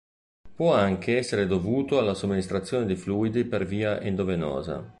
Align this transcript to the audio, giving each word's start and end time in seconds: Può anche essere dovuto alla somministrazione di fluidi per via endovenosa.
Può 0.55 0.73
anche 0.73 1.17
essere 1.17 1.45
dovuto 1.45 1.99
alla 1.99 2.15
somministrazione 2.15 2.87
di 2.87 2.95
fluidi 2.95 3.45
per 3.45 3.65
via 3.67 3.99
endovenosa. 4.01 4.83